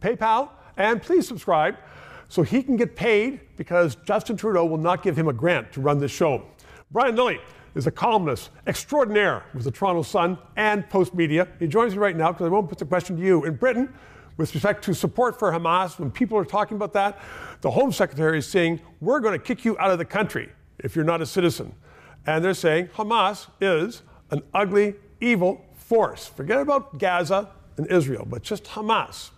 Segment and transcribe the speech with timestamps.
[0.00, 1.76] PayPal, and please subscribe
[2.28, 5.80] so he can get paid because Justin Trudeau will not give him a grant to
[5.80, 6.44] run this show.
[6.90, 7.40] Brian Lilley
[7.74, 11.48] is a columnist extraordinaire with the Toronto Sun and Postmedia.
[11.58, 13.44] He joins me right now because I won't put the question to you.
[13.44, 13.92] In Britain,
[14.36, 17.20] with respect to support for Hamas, when people are talking about that,
[17.60, 20.96] the Home Secretary is saying, We're going to kick you out of the country if
[20.96, 21.74] you're not a citizen.
[22.26, 26.26] And they're saying Hamas is an ugly, evil force.
[26.26, 29.30] Forget about Gaza and Israel, but just Hamas.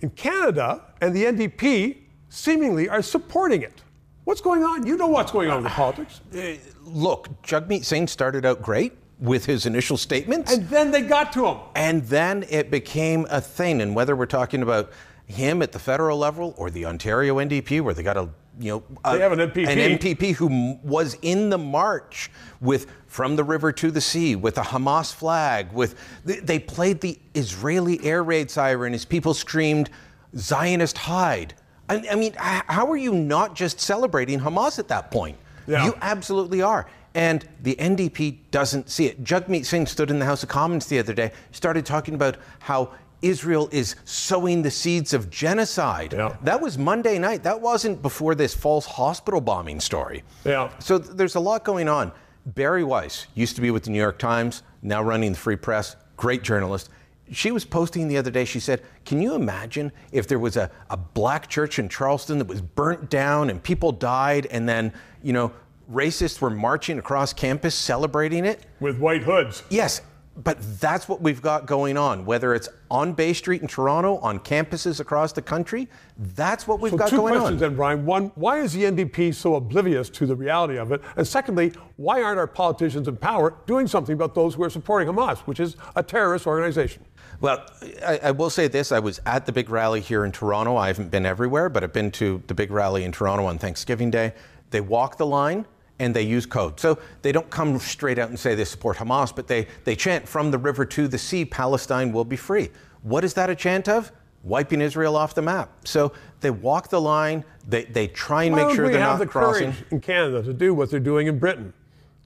[0.00, 1.98] In Canada and the NDP
[2.28, 3.82] seemingly are supporting it.
[4.24, 4.86] What's going on?
[4.86, 6.20] You know what's going on in the politics.
[6.34, 10.52] Uh, look, Jagmeet Singh started out great with his initial statements.
[10.52, 11.58] And then they got to him.
[11.74, 13.80] And then it became a thing.
[13.80, 14.92] And whether we're talking about
[15.28, 18.28] him at the federal level or the Ontario NDP, where they got a
[18.60, 19.68] you know, a, they have an MPP.
[19.68, 24.58] An MPP who was in the march with from the river to the sea with
[24.58, 25.72] a Hamas flag.
[25.72, 29.90] With they played the Israeli air raid siren as people screamed,
[30.36, 31.54] "Zionist hide."
[31.88, 35.38] I, I mean, how are you not just celebrating Hamas at that point?
[35.66, 35.84] Yeah.
[35.84, 36.86] You absolutely are.
[37.14, 39.24] And the NDP doesn't see it.
[39.24, 42.92] Jagmeet Singh stood in the House of Commons the other day, started talking about how
[43.22, 46.12] Israel is sowing the seeds of genocide.
[46.12, 46.36] Yeah.
[46.42, 47.42] That was Monday night.
[47.42, 50.22] That wasn't before this false hospital bombing story.
[50.44, 50.70] Yeah.
[50.78, 52.12] So th- there's a lot going on.
[52.46, 55.96] Bari Weiss used to be with the New York Times, now running the Free Press,
[56.16, 56.90] great journalist.
[57.30, 60.70] She was posting the other day, she said, Can you imagine if there was a,
[60.88, 65.34] a black church in Charleston that was burnt down and people died and then, you
[65.34, 65.52] know,
[65.92, 68.64] racists were marching across campus celebrating it?
[68.80, 69.62] With white hoods.
[69.68, 70.00] Yes
[70.44, 72.24] but that's what we've got going on.
[72.24, 76.92] Whether it's on Bay Street in Toronto, on campuses across the country, that's what we've
[76.92, 77.32] so got going on.
[77.32, 78.06] Two questions then, Brian.
[78.06, 81.02] One, why is the NDP so oblivious to the reality of it?
[81.16, 85.08] And secondly, why aren't our politicians in power doing something about those who are supporting
[85.08, 87.04] Hamas, which is a terrorist organization?
[87.40, 87.66] Well,
[88.06, 88.92] I, I, will say this.
[88.92, 90.76] I was at the big rally here in Toronto.
[90.76, 94.10] I haven't been everywhere, but I've been to the big rally in Toronto on Thanksgiving
[94.10, 94.34] Day.
[94.70, 95.66] They walk the line
[95.98, 96.78] and they use code.
[96.78, 100.28] So they don't come straight out and say they support Hamas, but they, they chant
[100.28, 102.70] from the river to the sea, Palestine will be free.
[103.02, 104.12] What is that a chant of?
[104.44, 105.70] Wiping Israel off the map.
[105.84, 109.26] So they walk the line, they, they try and Why make sure they're not the
[109.26, 109.74] crossing.
[109.90, 111.72] in Canada to do what they're doing in Britain,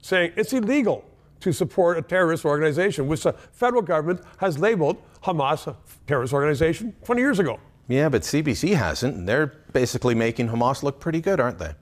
[0.01, 1.03] saying it's illegal
[1.39, 5.75] to support a terrorist organization, which the federal government has labeled Hamas a
[6.07, 7.59] terrorist organization 20 years ago.
[7.87, 11.73] Yeah, but CBC hasn't, and they're basically making Hamas look pretty good, aren't they?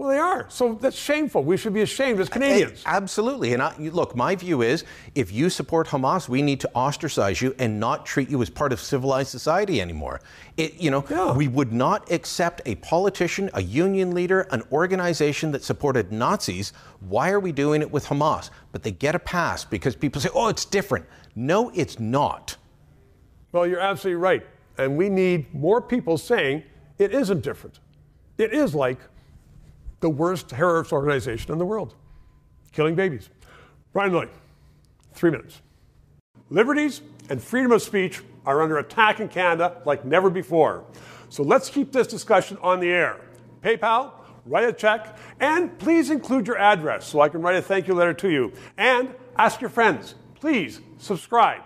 [0.00, 0.46] Well, they are.
[0.48, 1.44] So that's shameful.
[1.44, 2.82] We should be ashamed as Canadians.
[2.86, 3.52] Absolutely.
[3.52, 4.84] And I, look, my view is
[5.14, 8.72] if you support Hamas, we need to ostracize you and not treat you as part
[8.72, 10.22] of civilized society anymore.
[10.56, 11.34] It, you know, yeah.
[11.34, 16.72] we would not accept a politician, a union leader, an organization that supported Nazis.
[17.00, 18.48] Why are we doing it with Hamas?
[18.72, 21.04] But they get a pass because people say, oh, it's different.
[21.36, 22.56] No, it's not.
[23.52, 24.46] Well, you're absolutely right.
[24.78, 26.62] And we need more people saying
[26.96, 27.80] it isn't different.
[28.38, 28.98] It is like
[30.00, 31.94] the worst terrorist organization in the world,
[32.72, 33.28] killing babies.
[33.92, 34.28] Brian Lilley,
[35.12, 35.60] three minutes.
[36.48, 40.84] Liberties and freedom of speech are under attack in Canada like never before.
[41.28, 43.20] So let's keep this discussion on the air.
[43.62, 44.12] PayPal,
[44.46, 47.94] write a check, and please include your address so I can write a thank you
[47.94, 48.52] letter to you.
[48.76, 51.62] And ask your friends, please subscribe.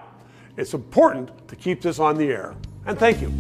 [0.57, 2.55] It's important to keep this on the air.
[2.87, 3.33] And thank you.